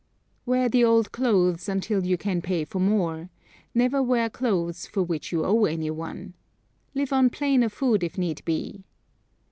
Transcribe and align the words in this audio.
Wear 0.47 0.67
the 0.67 0.83
old 0.83 1.11
clothes 1.11 1.69
until 1.69 2.03
you 2.03 2.17
can 2.17 2.41
pay 2.41 2.65
for 2.65 2.79
more; 2.79 3.29
never 3.75 4.01
wear 4.01 4.31
clothes 4.31 4.87
for 4.87 5.03
which 5.03 5.31
you 5.31 5.45
owe 5.45 5.65
anyone. 5.65 6.33
Live 6.95 7.13
on 7.13 7.29
plainer 7.29 7.69
food 7.69 8.03
if 8.03 8.17
need 8.17 8.43
be. 8.43 8.83